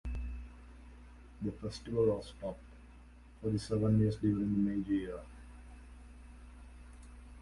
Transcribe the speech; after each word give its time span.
The 1.43 1.51
festival 1.51 2.07
was 2.07 2.29
stopped 2.35 2.63
for 3.39 3.55
seven 3.59 3.99
years 3.99 4.15
during 4.15 4.39
the 4.51 4.71
Meiji 4.71 5.03
era. 5.05 5.23